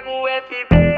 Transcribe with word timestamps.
Thiago 0.00 0.26
FB. 0.28 0.89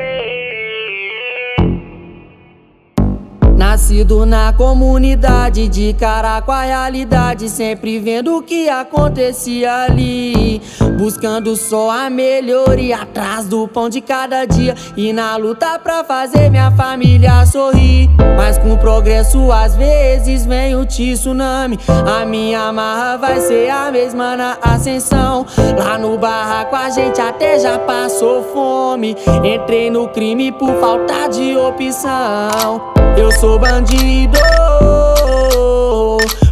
Nascido 3.93 4.25
na 4.25 4.55
comunidade, 4.55 5.69
de 5.69 5.93
cara 5.93 6.41
com 6.41 6.51
a 6.51 6.63
realidade, 6.63 7.47
sempre 7.51 7.99
vendo 7.99 8.39
o 8.39 8.43
que 8.43 8.67
acontecia 8.67 9.71
ali. 9.83 10.63
Buscando 10.99 11.55
só 11.55 11.91
a 11.91 12.09
melhoria, 12.09 13.03
atrás 13.03 13.45
do 13.45 13.69
pão 13.69 13.91
de 13.91 14.01
cada 14.01 14.47
dia. 14.47 14.75
E 14.97 15.13
na 15.13 15.37
luta 15.37 15.79
pra 15.79 16.03
fazer 16.03 16.49
minha 16.49 16.71
família 16.71 17.45
sorrir. 17.45 18.09
Mas 18.35 18.57
com 18.57 18.79
progresso, 18.79 19.53
às 19.53 19.77
vezes 19.77 20.47
vem 20.47 20.75
o 20.75 20.87
tsunami. 20.87 21.79
A 21.87 22.25
minha 22.25 22.73
marra 22.73 23.19
vai 23.19 23.41
ser 23.41 23.69
a 23.69 23.91
mesma 23.91 24.35
na 24.39 24.57
ascensão. 24.63 25.45
Lá 25.79 25.99
no 25.99 26.17
barraco 26.17 26.75
a 26.75 26.89
gente 26.89 27.21
até 27.21 27.61
já 27.61 27.79
passou 27.79 28.43
fome. 28.55 29.15
Entrei 29.45 29.91
no 29.91 30.09
crime 30.09 30.51
por 30.51 30.81
falta 30.81 31.29
de 31.29 31.55
opção. 31.59 33.02
Eu 33.17 33.31
sou 33.33 33.59
bandido, 33.59 34.39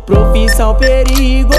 profissão 0.06 0.74
perigo. 0.74 1.54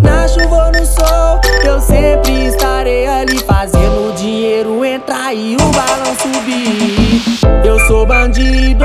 Na 0.00 0.26
chuva 0.28 0.66
ou 0.66 0.72
no 0.72 0.84
sol, 0.84 1.40
eu 1.64 1.80
sempre 1.80 2.48
estarei 2.48 3.06
ali 3.06 3.38
fazendo 3.38 4.10
o 4.10 4.12
dinheiro 4.14 4.84
entrar 4.84 5.32
e 5.32 5.54
o 5.54 5.70
balão 5.70 6.14
subir. 6.20 7.22
Eu 7.64 7.78
sou 7.86 8.04
bandido, 8.04 8.84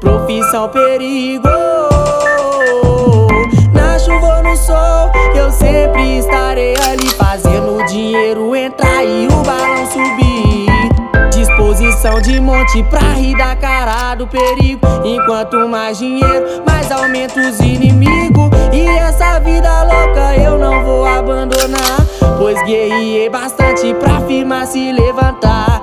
profissão 0.00 0.68
perigo. 0.68 1.48
Na 3.72 3.98
chuva 3.98 4.36
ou 4.38 4.42
no 4.42 4.56
sol, 4.56 5.10
eu 5.34 5.50
sempre 5.50 6.18
estarei 6.18 6.74
ali 6.88 7.08
fazendo 7.10 7.76
o 7.76 7.86
dinheiro 7.86 8.56
entrar 8.56 9.04
e 9.04 9.26
o 9.26 9.42
balão. 9.42 9.55
De 12.06 12.40
monte 12.40 12.82
pra 12.84 13.12
rir 13.12 13.36
da 13.36 13.54
cara 13.54 14.14
do 14.14 14.26
perigo. 14.26 14.80
Enquanto 15.04 15.68
mais 15.68 15.98
dinheiro, 15.98 16.62
mais 16.66 16.90
aumenta 16.90 17.38
os 17.40 17.60
inimigos. 17.60 18.48
E 18.72 18.86
essa 18.86 19.38
vida 19.40 19.82
louca 19.82 20.34
eu 20.34 20.58
não 20.58 20.84
vou 20.84 21.04
abandonar. 21.04 21.98
Pois 22.38 22.60
guerriei 22.64 23.28
bastante 23.28 23.92
pra 23.94 24.20
firmar 24.22 24.66
se 24.66 24.92
levantar. 24.92 25.82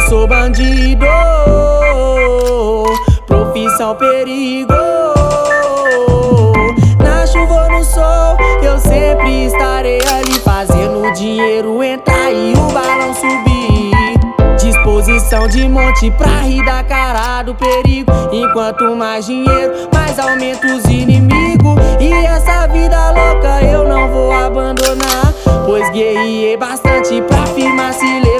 eu 0.00 0.08
sou 0.08 0.26
bandido. 0.26 1.06
Profissão 3.26 3.94
perigo. 3.94 4.72
Na 7.02 7.26
chuva 7.26 7.64
ou 7.64 7.70
no 7.70 7.84
sol, 7.84 8.36
eu 8.62 8.78
sempre 8.78 9.46
estarei 9.46 10.00
ali 10.00 10.38
fazendo 10.40 11.06
o 11.06 11.12
dinheiro 11.12 11.82
entrar 11.82 12.32
e 12.32 12.52
o 12.52 12.72
balão 12.72 13.14
subir. 13.14 13.90
Disposição 14.58 15.46
de 15.48 15.68
monte 15.68 16.10
pra 16.12 16.40
rir 16.40 16.64
da 16.64 16.82
cara 16.82 17.42
do 17.42 17.54
perigo. 17.54 18.12
Enquanto 18.32 18.96
mais 18.96 19.26
dinheiro, 19.26 19.88
mais 19.92 20.18
aumenta 20.18 20.66
os 20.66 20.84
inimigos. 20.84 21.78
E 22.00 22.12
essa 22.12 22.66
vida 22.68 23.10
louca 23.10 23.62
eu 23.62 23.86
não 23.86 24.08
vou 24.08 24.32
abandonar. 24.32 25.32
Pois 25.66 25.88
guerriei 25.90 26.56
bastante 26.56 27.20
pra 27.22 27.46
firmar 27.46 27.92
se 27.92 28.20
levar. 28.20 28.39